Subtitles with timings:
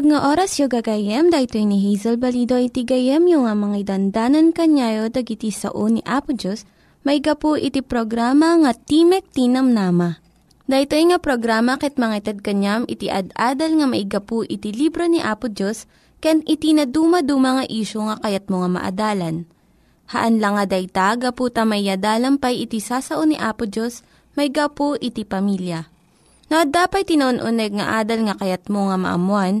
[0.00, 4.48] Naimbag nga oras yung gagayem, dahito ni Hazel Balido iti gayem yung nga mga dandanan
[4.48, 6.64] kanyayo dagiti sao ni Apo Diyos,
[7.04, 10.16] may gapu iti programa nga Timek Tinam Nama.
[10.64, 15.20] Dahito nga programa ket mga itad kanyam iti ad-adal nga may gapu iti libro ni
[15.20, 15.84] Apo Diyos,
[16.24, 19.44] ken iti na dumaduma nga isyo nga kayat mo nga maadalan.
[20.16, 24.00] Haan lang nga dayta, gapu tamayadalam pay iti sasao ni Apo Diyos,
[24.32, 25.92] may gapu iti pamilya.
[26.48, 29.60] No, dapat tinon-uneg nga adal nga kayat mo nga maamuan,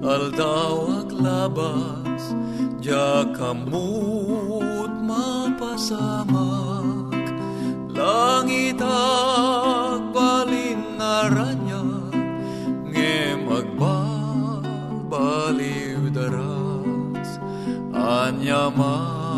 [0.00, 2.32] aldaw ag labas,
[2.80, 6.32] Diya kamut mapasamak,
[7.92, 11.84] Langit ag balin aranya,
[12.88, 14.88] Nge magbabaliw
[16.08, 17.36] daras,
[17.92, 19.28] Anyaman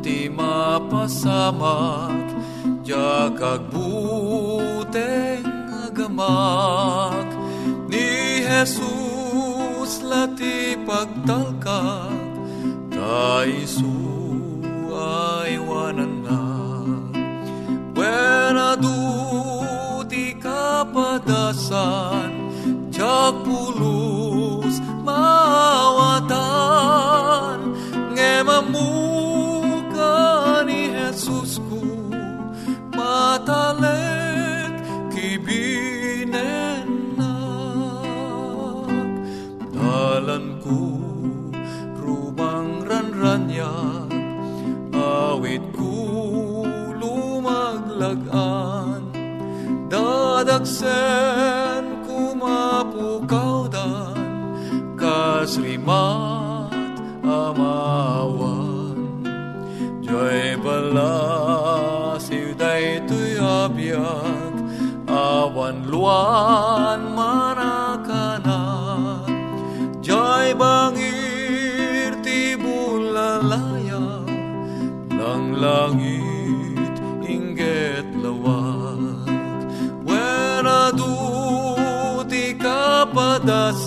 [0.00, 2.16] ti mapasamak,
[2.80, 4.88] Diya kagbuteng
[5.84, 7.28] agamak,
[7.92, 9.01] ni Jesus
[10.12, 12.12] lati pagtalkak
[12.92, 13.96] ta isu
[14.92, 16.44] ay wanan na.
[17.96, 18.76] Buena
[20.12, 22.30] ti kapadasan
[22.92, 24.01] jak pulos
[50.42, 54.18] dadagsen kumapukaw dan
[54.98, 56.74] kasrimat
[57.22, 58.98] amawan.
[60.02, 64.66] Joy balasiw daytoy abiyag
[65.06, 67.11] awan luan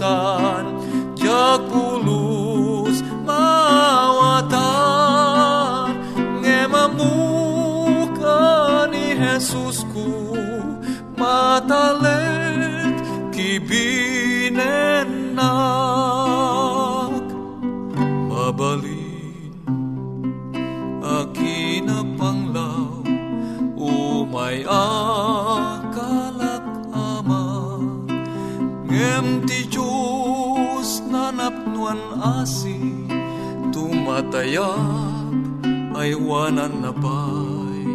[0.06, 0.66] kapadasan
[1.18, 4.46] Jak pulus mawatan
[6.46, 7.26] Ngemamuka
[8.94, 10.38] ni Jesus ku
[11.16, 12.94] Matalet
[13.34, 17.24] kibinen nak
[18.29, 19.56] mabalin
[21.02, 23.00] akin na panglaw
[23.79, 24.68] umay
[32.26, 32.82] asi
[33.70, 35.30] tumatayap
[35.94, 37.86] ay wanan na pay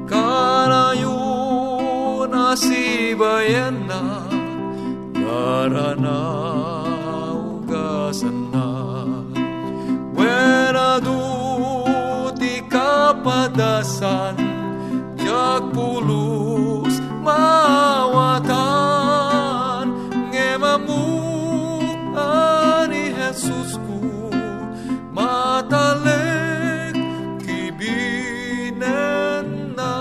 [0.08, 0.46] Ka
[2.56, 4.24] masibayan na
[5.12, 6.65] Garana
[13.26, 14.38] kapadasan
[15.18, 18.46] Jak pulus mawatan
[20.30, 21.10] Ngemamu
[22.14, 24.30] ani Jesus ku
[25.10, 26.94] Matalek
[27.42, 28.94] kibinen
[29.74, 29.98] na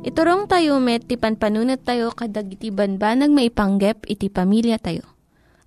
[0.00, 5.19] Iturong tayo met, ti panpanunat tayo kadag iti banbanag maipanggep iti pamilya tayo.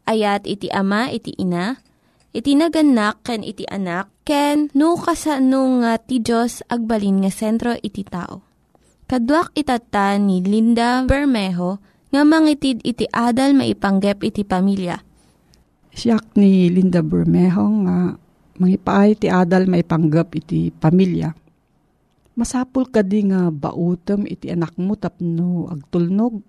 [0.04, 1.80] Ayat iti ama, iti ina,
[2.36, 8.04] iti naganak, ken iti anak, ken no, kasano nga ti Diyos agbalin nga sentro iti
[8.04, 8.44] tao.
[9.08, 11.80] Kaduak itata ni Linda Bermejo
[12.12, 15.00] nga mangitid iti adal maipanggep iti pamilya.
[15.94, 18.16] Siyak ni Linda Bermejo nga
[18.60, 21.44] mangipaay ti adal maipanggep iti pamilya
[22.34, 26.42] Masapul ka di nga bautom iti anak mo tapno agtulnog.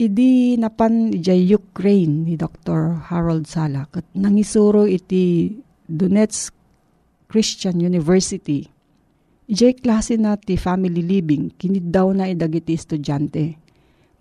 [0.00, 3.12] Idi napan ijay Ukraine ni Dr.
[3.12, 5.52] Harold Sala kat nangisuro iti
[5.84, 6.56] Donetsk
[7.28, 8.64] Christian University.
[9.44, 13.60] Ijay klase na ti family living kinid daw na idagiti estudyante.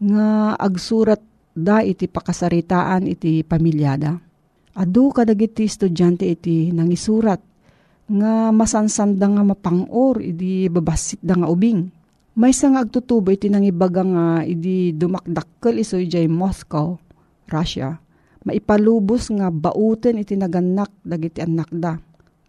[0.04, 1.24] Nga agsurat
[1.56, 4.20] da iti pakasaritaan iti pamilyada.
[4.76, 7.40] Adu kadagiti estudyante iti nangisurat
[8.12, 11.88] nga masansanda nga mapangor idi babasit da nga ubing.
[12.40, 16.96] May nga agtutubo iti nang ibaga nga idi dumakdakkel iso jay Moscow,
[17.52, 18.00] Russia.
[18.48, 22.00] Maipalubos nga bauten iti naganak dagiti anak da.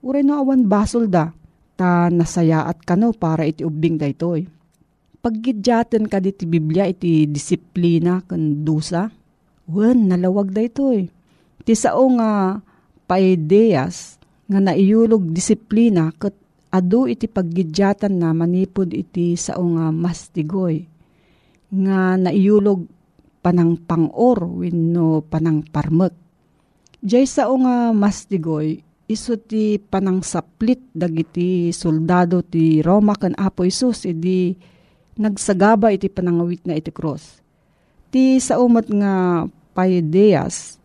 [0.07, 1.35] Uray no awan basol da,
[1.75, 4.47] ta nasayaat kano para iti ubing daytoy.
[5.19, 9.11] Paggidyaten ka diti Biblia iti disiplina kan dusa,
[9.67, 11.11] wen nalawag daytoy.
[11.67, 12.63] Ti sao nga
[13.11, 16.40] paideyas nga naiyulog disiplina ket
[16.71, 20.87] adu iti paggidyatan na manipod iti sao nga mastigoy
[21.71, 22.87] nga naiyulog
[23.43, 26.15] panang pangor wenno panang parmek.
[27.01, 34.07] Diyay sao nga mastigoy iso ti panang saplit dagiti soldado ti Roma kan Apo Isus
[34.07, 34.55] idi
[35.19, 37.43] nagsagaba iti panangawit na iti cross.
[38.15, 40.79] Ti saumat nga paideas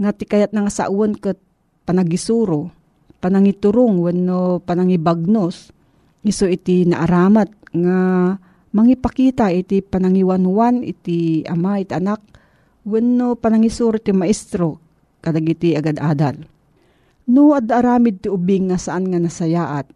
[0.00, 1.36] nga ti kayat nga sauan ket
[1.84, 2.72] panagisuro
[3.20, 5.70] panangiturong wenno panangibagnos
[6.24, 7.98] iso iti naaramat nga
[8.72, 12.20] mangipakita iti panangiwanwan iti ama iti anak
[12.84, 14.80] wenno panangisuro ti maestro
[15.20, 16.48] kadagiti agad-adal.
[17.30, 19.86] No ad aramid ti ubing nga saan nga nasayaat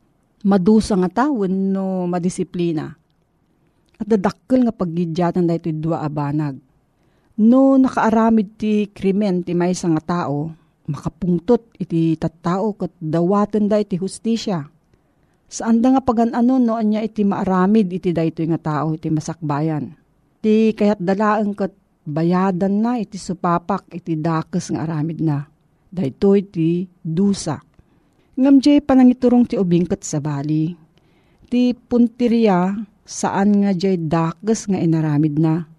[0.45, 2.93] madusa nga ta wenno madisiplina.
[3.99, 6.61] At dadakkel nga paggidyatan da iti dua abanag.
[7.41, 10.55] No nakaaramid ti krimen ti maysa nga tao,
[10.89, 14.69] makapungtot iti tattao kat dawaten da iti hustisya.
[15.49, 19.95] Saan da nga pagan-ano no anya iti maaramid iti dayto nga tao iti masakbayan.
[20.43, 21.73] Ti kayat dalaan kat
[22.05, 25.47] bayadan na iti supapak iti dakes nga aramid na.
[25.95, 27.63] Dayto iti dusa.
[28.35, 30.75] Ngam jay panangiturong ti ubing kat sa bali.
[31.47, 32.75] Ti puntirya
[33.07, 35.71] saan nga jay dakes nga inaramid na.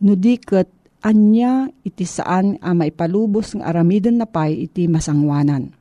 [0.00, 5.72] Nudi kat anya iti saan a maipalubos ng aramidon na pay iti masangwanan.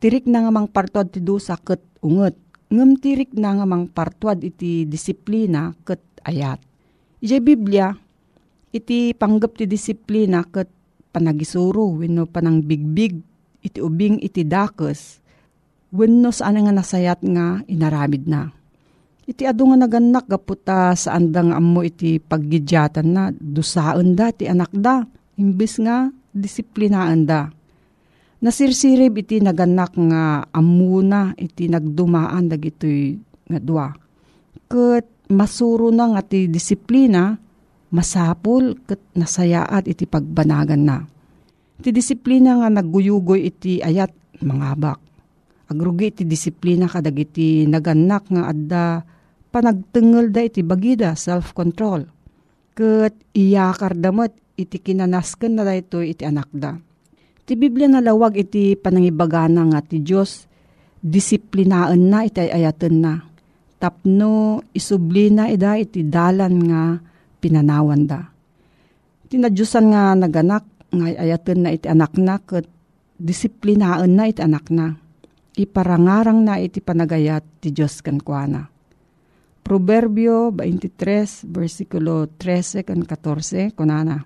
[0.00, 2.36] Tirik na nga mang partwad ti dusa ket unget,
[2.72, 6.60] ngem tirik na nga mang partwad iti disiplina ket ayat.
[7.20, 7.92] Ije Biblia,
[8.72, 10.68] iti panggap ti disiplina ket
[11.12, 13.16] panagisuro wenno panang bigbig
[13.64, 15.24] iti ubing iti dakes
[15.88, 18.52] wenno saan nga nasayat nga inaramid na
[19.26, 24.70] Iti adu nga naganak gaputa sa andang ammo iti paggidyatan na dusaan da ti anak
[24.70, 25.02] da.
[25.34, 27.50] Imbis nga disiplinaan da.
[28.38, 33.18] Nasirsirib iti naganak nga amuna iti nagdumaan dagitoy
[33.50, 33.90] nga dua.
[34.70, 37.34] Ket masuro na nga ti disiplina
[37.90, 41.02] masapul ket nasayaat iti pagbanagan na.
[41.82, 45.02] Iti disiplina nga nagguyugoy iti ayat mangabak.
[45.66, 48.84] Agrugi iti disiplina kadagiti naganak nga adda
[49.56, 52.04] panagtengel da iti bagida, self-control.
[52.76, 56.76] Kat iyakar damat iti kinanasken na da ito iti anak da.
[57.48, 60.44] Ti Biblia nga lawag iti panangibagana nga ti Diyos,
[61.00, 63.24] disiplinaan na iti ayaten na.
[63.80, 67.00] Tapno isubli na ida iti dalan nga
[67.40, 68.28] pinanawan da.
[69.32, 72.68] Tinadyusan nga naganak nga ayaten na iti anak na kat
[73.16, 75.00] disiplinaan na iti anak na.
[75.56, 78.75] Iparangarang na iti panagayat ti Diyos kankwana
[79.66, 84.22] Proverbio 23, versikulo 13 kan 14, kunana.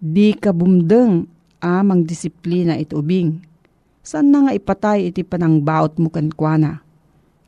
[0.00, 1.28] Di ka bumdeng
[1.60, 3.44] amang disiplina iti ubing.
[4.00, 6.84] Saan na nga ipatay iti panangbaot mo kan kuana?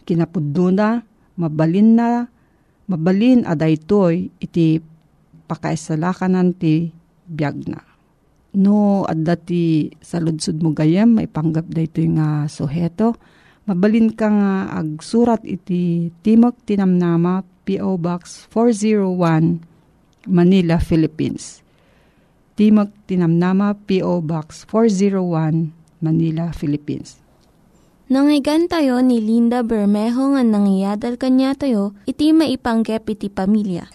[0.07, 1.03] kinapuduna,
[1.35, 2.31] mabalin na,
[2.87, 4.79] mabalin aday toy iti
[5.51, 6.95] pakaisalakan ti
[7.27, 7.83] biyag na.
[8.57, 13.19] No, adda ti saludsud mo gayem, may panggap da ito nga suheto.
[13.67, 17.99] Mabalin ka nga agsurat iti Timok Tinamnama, P.O.
[17.99, 19.59] Box 401,
[20.31, 21.67] Manila, Philippines.
[22.55, 24.23] Timok Tinamnama, P.O.
[24.23, 27.19] Box 401, Manila, Philippines.
[28.07, 33.91] Nangyigan tayo ni Linda Bermejo nga nangyadal kanya tayo, iti maipanggep iti pamilya.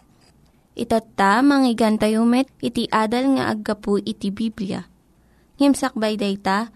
[0.75, 4.83] Itatta, manggigan tayo met, iti adal nga aggapu iti Biblia.
[5.63, 6.75] Ngimsakbay day ta,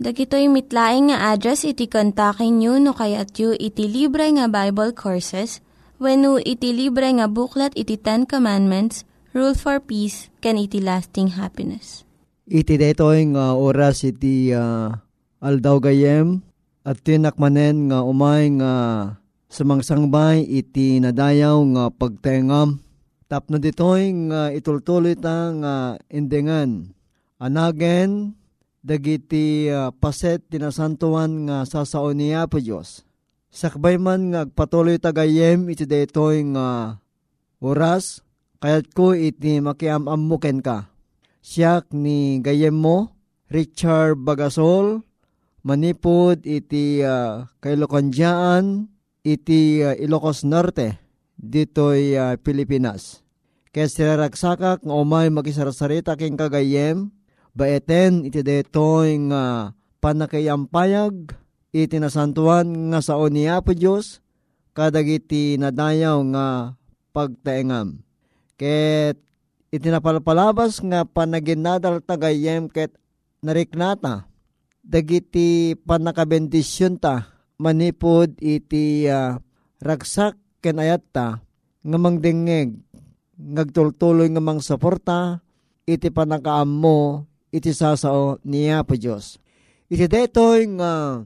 [0.00, 5.60] Dagitoy mitlaing nga address iti kontakin nyo no kayat yu iti libre nga Bible Courses
[6.00, 9.04] when iti libre nga buklat iti Ten Commandments,
[9.36, 12.08] Rule for Peace, can iti lasting happiness.
[12.48, 14.88] Iti detoy nga oras iti uh,
[15.44, 16.40] aldaw gayem
[16.80, 18.72] at tinakmanen nga umay nga
[19.52, 22.80] sumangsangbay iti nadayaw nga pagtengam.
[23.28, 26.88] Tapno ditoy nga itultuloy ta nga indengan.
[27.36, 28.39] Anagen
[28.80, 33.04] dagiti uh, paset tinasantuan nga sasaon niya po Diyos.
[33.50, 36.96] Sakbay man nga patuloy tagayem iti detoy nga
[37.60, 38.24] oras
[38.62, 40.88] kayat ko iti makiamamuken ka.
[41.40, 43.16] Siyak ni gayem mo,
[43.48, 45.02] Richard Bagasol,
[45.64, 48.86] manipod iti uh, kailokondyaan
[49.24, 51.00] iti uh, Ilocos Norte
[51.36, 53.24] ditoy uh, Pilipinas.
[53.70, 57.10] Kaya siraragsakak nga umay makisarasarita king kagayem,
[57.54, 61.34] baeten iti detoy nga panakayampayag
[61.70, 64.22] iti nasantuan nga sao niya po Diyos
[64.74, 66.46] kadagiti nadayaw nga
[67.10, 68.02] pagtaengam.
[68.54, 69.18] Ket
[69.70, 72.94] iti napalpalabas nga panaginadal tagayem ket
[73.40, 74.26] nariknata
[74.82, 77.30] dagiti panakabendisyon ta
[77.60, 79.38] manipod iti uh,
[79.78, 82.76] ragsak ken ayat nga mangdengeg
[83.40, 85.40] ngagtultuloy nga mang suporta
[85.88, 89.38] iti panakaam mo iti sasao niya po Diyos.
[89.90, 91.22] Iti detoy nga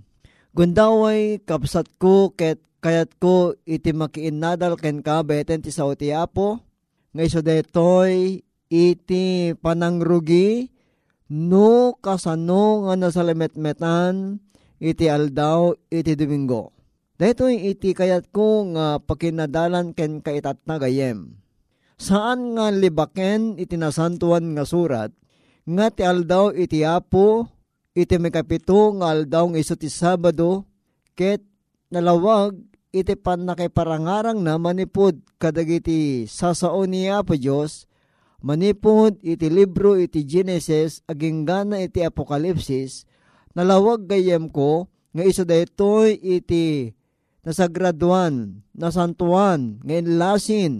[0.56, 6.60] gundaway kapsat ko ket kayat ko iti makiinadal ken ka beten ti sao ti apo
[7.12, 10.68] nga iso detoy iti panangrugi
[11.32, 14.40] no kasano nga nasalimetmetan
[14.80, 16.72] iti aldaw iti Domingo.
[17.14, 21.38] Detoy iti kayat ko nga pakinadalan ken kaitat na gayem.
[21.94, 25.14] Saan nga libaken iti nasantuan nga surat
[25.64, 27.48] nga ti aldaw iti apo
[27.96, 30.68] iti may kapito nga aldaw nga iso ti Sabado
[31.16, 31.40] ket
[31.88, 32.58] nalawag
[32.94, 37.90] iti pan nakiparangarang na manipod kadagiti sasao ni Apo Diyos
[38.44, 43.08] manipod iti libro iti Genesis aging gana iti Apokalipsis
[43.56, 46.94] nalawag gayem ko nga iso daytoy iti
[47.42, 50.72] nasagraduan nasantuan ngayon lasin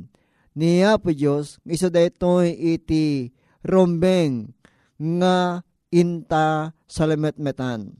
[0.54, 3.34] ni Apo Diyos nga iso daytoy iti
[3.66, 4.54] rombeng
[4.98, 5.62] nga
[5.94, 7.94] inta salametmetan.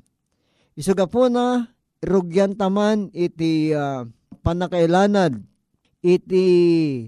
[0.74, 1.70] Iso po na
[2.02, 4.04] rugyan taman iti uh,
[4.42, 5.38] panakailanad
[6.04, 6.44] iti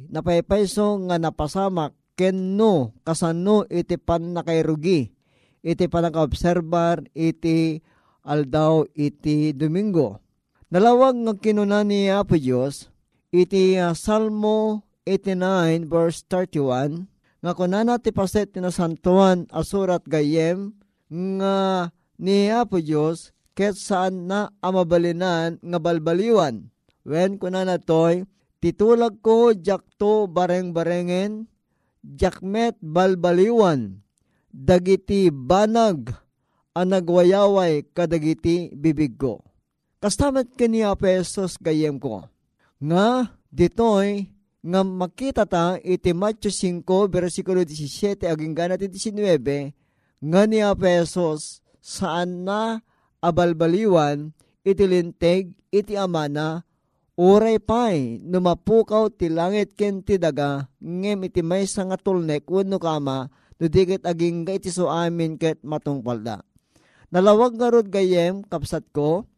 [0.09, 5.13] napaypayso nga napasamak kenno kasano iti panakairugi
[5.61, 7.83] iti panakaobserbar iti
[8.25, 10.23] aldaw iti Domingo.
[10.73, 12.89] Nalawag nga kinuna ni Apo Diyos
[13.35, 17.16] iti uh, Salmo 89 verse 31
[17.47, 20.75] nga kunana ti paset tinasantuan asurat gayem
[21.07, 21.87] nga
[22.19, 26.75] ni Apo Diyos ket saan na amabalinan nga balbaliwan.
[27.07, 28.27] Wen kunana toy
[28.59, 31.47] titulag ko jakto bareng-barengen
[32.03, 34.03] jakmet balbaliwan
[34.51, 36.11] dagiti banag
[36.75, 39.47] ang nagwayaway kadagiti bibig ko.
[40.03, 42.27] Kastamat kaniya pesos gayem ko.
[42.83, 44.35] Nga ditoy
[44.67, 49.15] nga makita ta iti Matthew 5 versikulo 17 aging ganat 19
[50.19, 52.83] nga ni pesos saan na
[53.23, 54.35] abalbaliwan
[54.67, 56.67] iti linteg iti amana
[57.15, 63.31] oray pay numapukaw ti langit ken ti daga ngem iti may nga tulnek wenno kama
[63.57, 66.43] no digit aging ga iti so amin ket matungpalda.
[67.15, 69.31] Nalawag nga rod gayem kapsat ko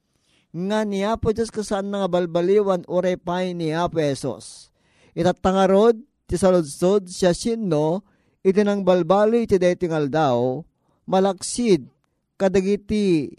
[0.49, 4.73] nga ni Apo Diyos kasaan nga balbaliwan orepay ni Apo Esos.
[5.17, 5.97] Itatangarod
[6.29, 8.05] ti saludsod siya sinno
[8.45, 10.61] iti nang balbali iti dating aldaw
[11.09, 11.89] malaksid
[12.37, 13.33] kadagiti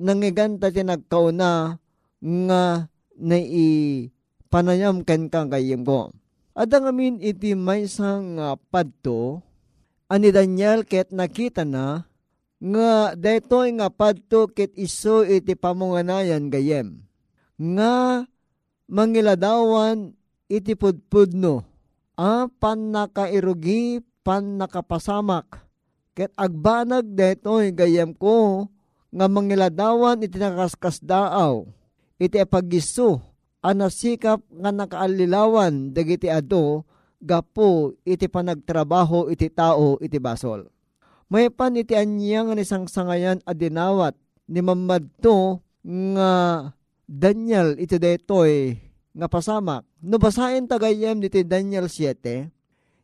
[0.00, 1.80] nangiganta ti nagkauna
[2.20, 2.62] nga
[3.16, 3.68] na i
[4.52, 6.12] panayam ken kang kayim ko.
[6.56, 9.44] Adang amin iti may sang uh, padto,
[10.08, 12.08] ani Daniel ket nakita na,
[12.56, 17.04] nga detoy nga padto ket iso iti pamunganayan gayem.
[17.60, 18.24] Nga
[18.88, 20.15] mangiladawan
[20.46, 21.62] iti pudpudno,
[22.16, 25.62] a pan nakairugi, pan nakapasamak,
[26.16, 28.66] ket agbanag detoy gayem ko,
[29.12, 31.66] nga mangiladawan iti nakaskas daaw,
[32.18, 33.22] iti apagiso,
[33.66, 36.86] anasikap nga nakaalilawan dagiti ado
[37.18, 40.70] gapo iti panagtrabaho iti tao iti basol.
[41.26, 44.14] May pan iti anyang ni sangsangayan adinawat
[44.46, 46.30] ni mamadto nga
[47.02, 48.78] Daniel iti detoy
[49.16, 49.88] nga pasamak.
[50.04, 52.52] No basahin tagayem diti Daniel 7,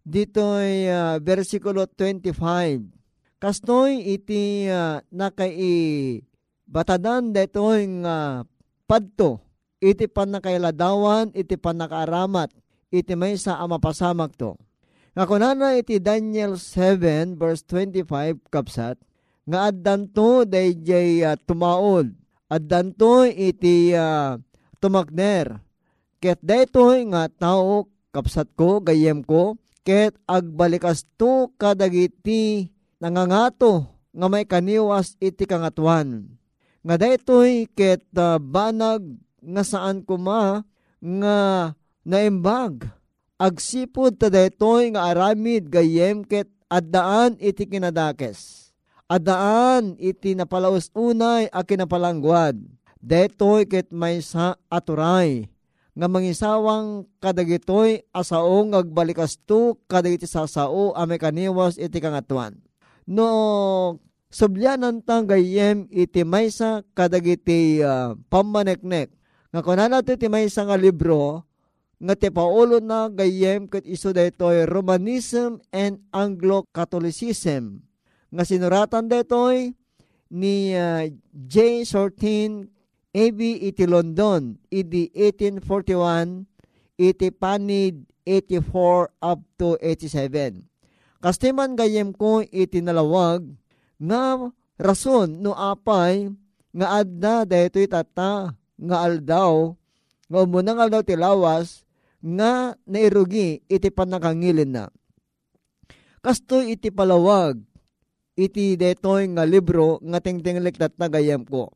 [0.05, 3.41] ditoy uh, versikulo 25.
[3.41, 6.21] Kastoy iti uh, nakai
[6.69, 8.45] batadan detoy nga
[8.85, 9.41] padto
[9.83, 12.55] iti panakailadawan, iti panakaaramat,
[12.95, 14.55] iti may sa amapasamak to.
[15.19, 18.97] Nga kunana iti Daniel 7 verse 25 kapsat,
[19.43, 22.15] nga addan to dayjay uh, tumaod,
[22.47, 24.39] addan to iti uh,
[24.79, 25.59] tumakner,
[26.23, 32.71] ket daytoy nga tao kapsat ko, gayem ko, ket agbalikas to kadagiti
[33.03, 36.31] nangangato nga may kaniwas iti kangatuan.
[36.87, 39.03] Nga daytoy ket uh, banag
[39.43, 40.63] nga saan kuma
[41.03, 41.39] nga
[42.07, 42.87] naimbag.
[43.43, 48.71] Agsipod ta detoy nga aramid gayem ket addaan iti kinadakes.
[49.11, 52.55] Addaan iti napalaos unay a kinapalangguad.
[53.03, 55.51] Detoy ket may sa aturay
[55.93, 62.57] nga mangisawang kadagitoy asaong agbalikas tu kadagiti sasao a mekaniwas iti kangatuan.
[63.05, 64.01] No
[64.33, 69.13] subyanan tang gayem iti maysa kadagiti uh, pamaneknek
[69.53, 71.45] nga kunan natin ti may nga libro,
[72.01, 77.85] nga ti paulo na gayem kat iso detoy Romanism and Anglo-Catholicism.
[78.33, 79.77] Nga sinuratan detoy
[80.33, 81.05] ni uh,
[81.37, 81.85] J.
[81.85, 82.73] Sortin
[83.13, 86.49] AB iti London, iti 1841,
[86.97, 90.65] iti panid 84 up to 87.
[91.21, 93.45] Kastiman gayem ko iti nalawag
[94.01, 94.41] nga
[94.81, 96.33] rason no apay
[96.73, 99.77] nga adda daytoy tata nga aldaw,
[100.27, 101.85] nga umunang aldaw tilawas,
[102.19, 104.85] nga nairugi iti panakangilin na.
[106.23, 107.61] Kasto iti palawag,
[108.39, 111.71] iti detoy nga libro nga tingtinglik tat nagayam ko.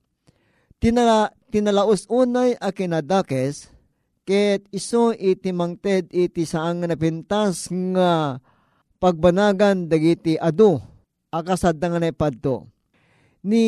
[0.86, 3.74] Tinala, tinalaos unay a kinadakes,
[4.22, 8.38] ket iso iti mangted iti saang napintas nga
[9.02, 10.78] pagbanagan dagiti ado,
[11.34, 12.70] akasad nga na.
[13.42, 13.64] Ni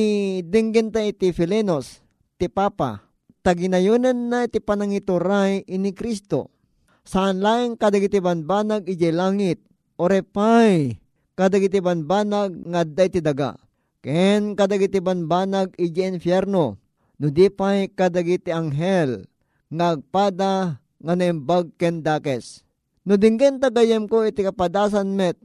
[0.46, 2.06] dinggenta iti Filenos,
[2.38, 3.02] ti Papa,
[3.42, 6.54] taginayunan na iti panangituray ini Kristo.
[7.02, 9.58] Saan lang kadagiti banbanag ije langit,
[9.98, 11.02] orepay,
[11.34, 13.58] kadagiti banbanag nga ti daga.
[14.06, 16.78] Ken kadagiti banbanag ije infierno,
[17.18, 19.26] no di pay kadagiti anghel,
[19.68, 22.62] ngagpada nga nembag ken dakes.
[23.04, 25.36] No dinggen tagayem ko iti kapadasan met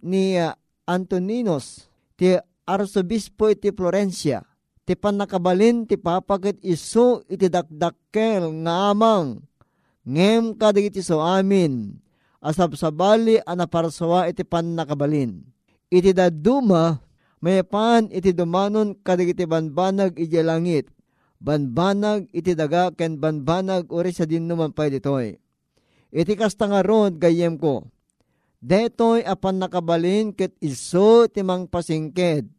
[0.00, 0.54] ni uh,
[0.86, 4.46] Antoninos, ti arsobispo iti Florencia,
[4.86, 9.42] ti panakabalin ti papakit iso iti dakdakkel nga amang
[10.06, 11.98] ngem kadigiti so amin
[12.38, 15.42] asabsabali anaparsawa iti panakabalin.
[15.90, 17.02] Iti daduma
[17.42, 20.90] may pan iti dumanon kadigiti banbanag iti langit
[21.38, 25.36] banbanag iti daga ken banbanag uri sa dinnuman pa ditoy.
[26.12, 27.84] Iti kastangaron gayem ko.
[28.62, 32.56] Detoy apan nakabalin ket iso timang pasingked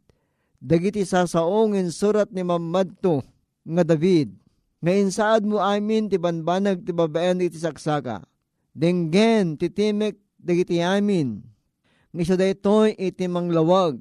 [0.62, 3.22] dagiti sasaongin surat ni Mamadto
[3.68, 4.34] nga David,
[4.82, 8.24] nga insaad mo amin ti banbanag ti babaen iti saksaka.
[8.78, 11.42] Denggen ti timek dagiti amin,
[12.14, 13.98] nga isa daytoy iti manglawag,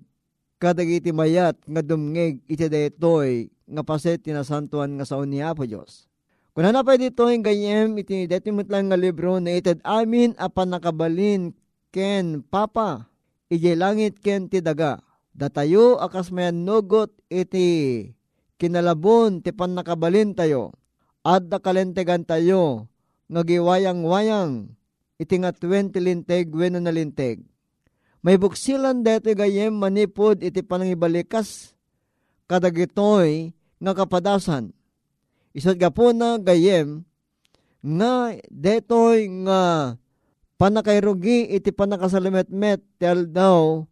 [0.57, 6.09] kadagiti mayat nga dumngeg iti daytoy nga paset tinasantuan nga saon ni Apo Diyos.
[6.57, 10.73] Kung na pa dito yung gayem, iti deti lang nga libro na ited amin apan
[10.73, 11.53] nakabalin
[11.93, 13.13] ken papa,
[13.53, 15.05] ije langit ken ti daga
[15.37, 18.09] Datayo akas mayan nugot iti
[18.57, 20.73] kinalabon ti nakabalin tayo.
[21.21, 22.89] At kalentegan tayo
[23.29, 24.73] ngagiwayang-wayang
[25.21, 27.45] iti nga 20 linteg weno na linteg.
[28.25, 31.77] May buksilan dito gayem manipod iti panangibalikas
[32.47, 34.73] kadagitoy nga kapadasan.
[35.57, 37.05] Isod ka po na gayem,
[37.87, 39.95] nga detoy nga
[40.59, 43.87] panakayrugi iti panakasalimetmet tel daw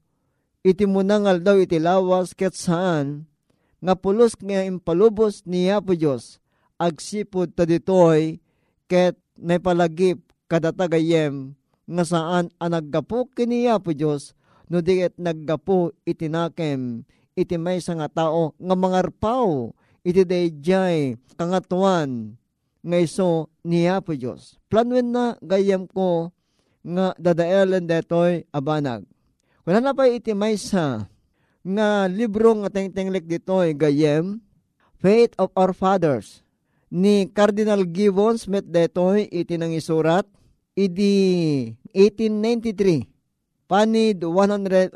[0.66, 3.28] iti munangal daw iti lawas ket saan
[3.78, 6.42] nga pulos nga impalubos niya po Diyos
[6.80, 8.42] agsipod ta ditoy
[8.90, 10.18] ket naipalagip
[10.50, 11.54] kadatagayem
[11.84, 13.92] nga saan ang naggapo kiniya po
[14.68, 17.04] no diet naggapo itinakem
[17.36, 19.68] iti may nga tao nga mangarpaw
[20.06, 22.38] iti dayjay kangatuan
[22.84, 24.60] nga iso niya po Diyos.
[24.68, 26.30] Planwen na gayam ko
[26.84, 29.08] nga dadaelan detoy abanag.
[29.64, 30.60] Wala na pa iti may
[31.64, 34.44] nga libro nga tengtenglik ditoy gayem
[35.00, 36.44] Faith of Our Fathers
[36.92, 40.28] ni Cardinal Gibbons met detoy iti nang isurat
[40.74, 43.06] idi 1893
[43.70, 44.94] panid 111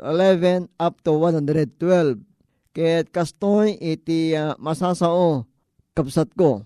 [0.75, 2.19] up to 112
[2.75, 5.47] ket kastoy iti uh, masasao
[5.97, 6.63] kapsat ko.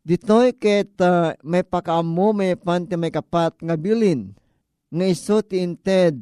[0.00, 4.32] Ditoy ket uh, may pakaamo may pante may kapat nga bilin
[4.90, 6.16] nga iso ti inted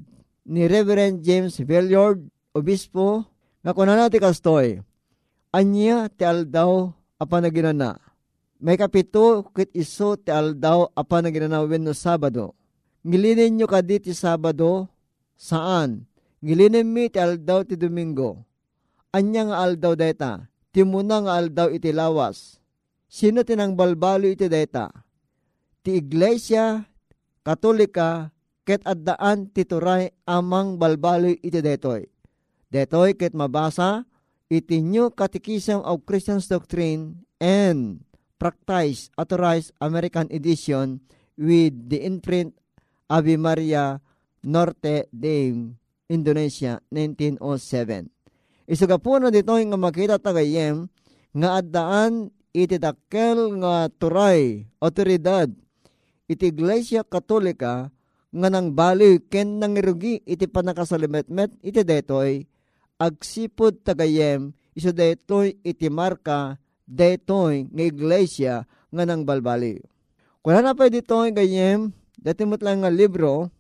[0.49, 2.25] ni Reverend James Villiard,
[2.57, 3.29] obispo,
[3.61, 4.81] nga kunana ti kastoy,
[5.53, 6.89] anya ti aldaw
[7.21, 7.91] apa na ginana.
[8.59, 12.59] May kapito kit iso ti aldaw apa na ginana wenno Sabado.
[13.07, 14.91] Ngilinin nyo kadi ti Sabado,
[15.39, 16.03] saan?
[16.43, 18.43] Ngilinin mi ti aldaw ti Domingo.
[19.15, 22.59] Anya nga aldaw deta, ti muna nga aldaw iti lawas.
[23.07, 24.91] Sino tinang balbalo iti deta?
[25.87, 26.83] Ti Iglesia
[27.47, 28.35] Katolika
[28.69, 32.05] ket addaan tituray amang balbaloy iti detoy.
[32.69, 34.05] Detoy ket mabasa
[34.51, 38.05] iti New Catechism of Christian Doctrine and
[38.39, 41.03] Practice Authorized American Edition
[41.35, 42.55] with the imprint
[43.11, 43.99] Ave Maria
[44.47, 45.75] Norte Dame,
[46.07, 48.07] Indonesia, 1907.
[48.71, 50.87] Isuga po na dito nga makita tagayem
[51.35, 55.51] nga addaan iti dakkel nga turay, otoridad,
[56.31, 57.91] iti Iglesia Katolika
[58.29, 62.45] nga nang bali ken nangirugi iti panakasalimetmet iti detoy
[63.01, 68.55] agsipod tagayem iso detoy iti marka detoy nga iglesia
[68.89, 69.77] nga nang balbali.
[70.41, 73.53] Kung na pa ditoy gayem datimot lang nga libro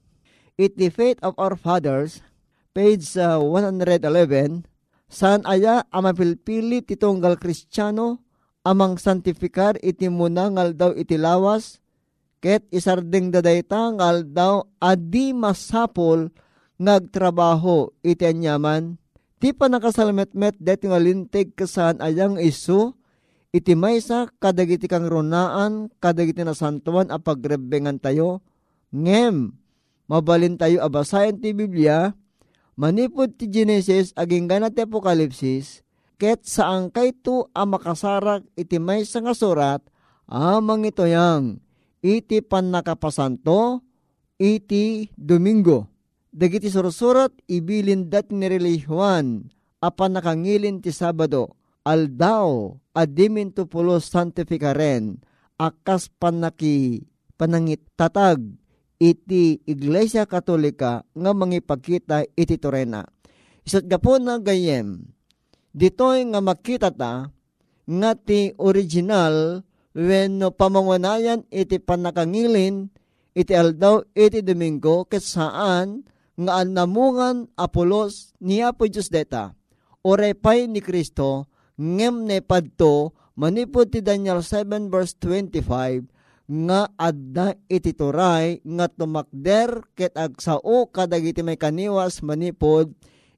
[0.56, 2.24] iti Faith of Our Fathers
[2.72, 4.64] page uh, 111
[5.08, 8.24] saan aya amapilpili titonggal kristyano
[8.66, 11.80] amang santifikar iti munangal daw iti lawas
[12.42, 16.30] ket isardeng dadayta ngal daw adi masapol
[16.78, 18.98] ngagtrabaho iti anyaman
[19.38, 22.97] ti pa nakasalmetmet deti nga lintig kasan ayang isu
[23.54, 28.44] iti maysa kadagiti kang runaan kadagiti nasantuan a pagrebengan tayo
[28.94, 29.56] ngem
[30.08, 32.12] mabalin tayo abasayan ti Biblia
[32.76, 35.84] manipod ti Genesis aging gana ti Apokalipsis
[36.20, 39.80] ket saan kay tu a makasarak iti maysa nga surat
[40.28, 41.56] amang ito yang
[42.04, 43.82] iti panakapasanto,
[44.38, 45.90] iti Domingo.
[46.28, 49.48] Dagiti sursurat ibilin dat ni relihuan
[49.82, 51.57] apan nakangilin ti Sabado.
[51.88, 55.24] Aldaw adimin to pulos santifikaren
[55.56, 57.08] akas panaki
[57.40, 58.44] panangit tatag
[59.00, 63.08] iti Iglesia Katolika nga mangipagkita iti Torena.
[63.64, 65.00] Isat gapo na gayem,
[65.72, 67.32] ditoy nga makita ta
[67.88, 69.64] nga ti original
[69.96, 70.52] when no
[71.48, 72.92] iti panakangilin
[73.32, 76.04] iti aldaw iti Domingo ket saan
[76.36, 79.56] nga anamungan Apolos ni Apo Diyos deta.
[80.04, 86.10] Orepay ni Kristo ngem ne padto manipod ti Daniel 7 verse 25
[86.48, 92.90] nga adda iti turay nga tumakder ket agsao kadagiti may kaniwas manipod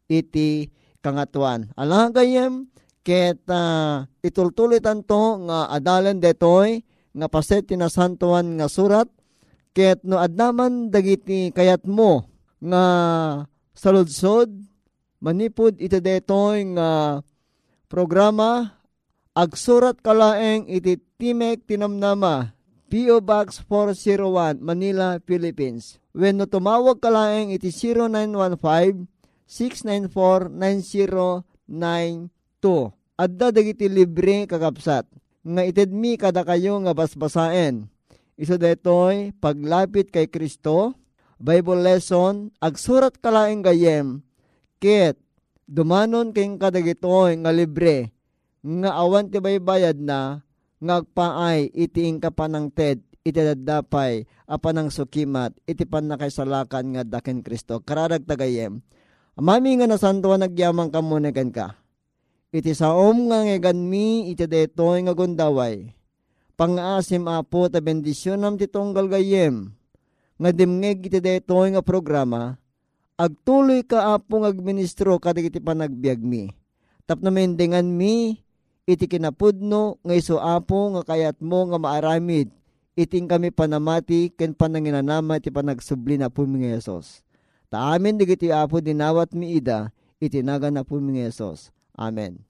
[0.06, 0.70] iti
[1.04, 1.68] kangatuan.
[1.74, 2.70] Alang gayem
[3.02, 9.10] ket uh, itultulit anto nga adalan detoy nga paset tinasantuan nga surat
[9.74, 12.30] ket no adnaman dagiti kayat mo
[12.62, 12.84] nga
[13.74, 14.54] saludsod
[15.18, 17.18] manipud iti detoy nga
[17.90, 18.78] programa
[19.34, 22.54] agsurat kalaeng iti Timek Tinamnama
[22.86, 23.18] P.O.
[23.18, 25.98] Box 401 Manila, Philippines.
[26.14, 29.10] When no tumawag kalaeng iti 0915
[29.50, 32.30] 694 9090
[32.62, 35.10] to adda dagiti libre kakapsat
[35.42, 37.90] nga itedmi kada kayo nga basbasaen.
[38.38, 40.94] Iso detoy paglapit kay Kristo,
[41.42, 44.22] Bible lesson, agsurat kalaing gayem,
[44.78, 45.18] ket
[45.70, 48.10] dumanon kayong kadagitoy nga libre,
[48.66, 50.42] nga awan ti baybayad na,
[50.82, 57.78] ngagpaay itiing kapanang ted, iti dadapay, apanang sukimat, iti pan salakan nga daken Kristo.
[57.78, 58.82] Karadag tagayem,
[59.38, 61.80] amami nga nasantuan nagyamang kamunagan ka
[62.50, 65.94] iti saom nga ngegan mi iti detoy nga gundaway.
[66.58, 69.72] Pangaasim apo ta bendisyon nam titong galgayem.
[70.36, 72.59] Nga dimngeg iti daytoy nga programa,
[73.20, 76.48] agtuloy ka apong agministro kadig iti panagbiag mi.
[77.04, 78.40] Tapno mendengan mi,
[78.88, 82.48] iti kinapudno nga iso apo nga kayat mo nga maaramid,
[82.96, 87.20] iting kami panamati ken pananginanama iti panagsubli na po mi nga Yesos.
[87.68, 91.68] Ta amin digiti apo dinawat mi ida, itinaga na po mi nga Yesos.
[91.92, 92.40] Amen.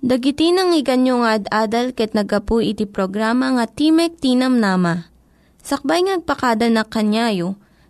[0.00, 5.12] Dagiti nang iganyo nga ad-adal ket nagapu iti programa nga Timek Tinam Nama.
[5.60, 7.60] Sakbay ngagpakada na kanyayo,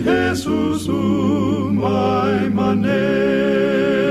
[0.00, 4.09] Jesusum, my manet.